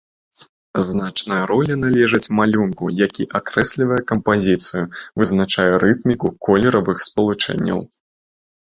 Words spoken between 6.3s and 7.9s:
колеравых спалучэнняў.